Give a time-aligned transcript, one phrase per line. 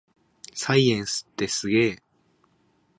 [0.55, 2.01] サイエンスってすげぇ